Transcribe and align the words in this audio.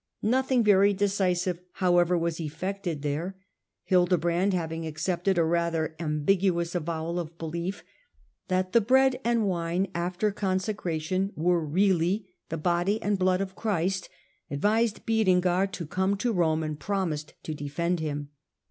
Nothing 0.23 0.63
very 0.63 0.93
decisive, 0.95 1.61
however, 1.73 2.17
was 2.17 2.39
effected 2.41 3.03
there. 3.03 3.37
Hildebrand 3.83 4.51
having 4.51 4.87
accepted 4.87 5.37
a 5.37 5.43
rather 5.43 5.95
ambiguous 5.99 6.73
avowal 6.73 7.19
of 7.19 7.37
belief 7.37 7.83
that 8.47 8.71
the 8.71 8.81
bread 8.81 9.19
and 9.23 9.45
wine 9.47 9.89
after 9.93 10.31
consecration 10.31 11.31
were 11.35 11.63
really 11.63 12.25
the 12.49 12.57
body 12.57 12.99
and 13.03 13.19
blood 13.19 13.41
of 13.41 13.55
Christ, 13.55 14.09
advised 14.49 15.05
Berengar 15.05 15.67
to 15.73 15.85
come 15.85 16.17
to 16.17 16.33
Rome, 16.33 16.63
and 16.63 16.79
promised 16.79 17.35
to 17.43 17.53
defend 17.53 17.99
him. 17.99 18.29